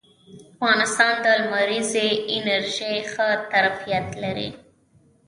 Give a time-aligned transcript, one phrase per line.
[0.53, 4.49] افغانستان د لمریزې انرژۍ ښه ظرفیت لري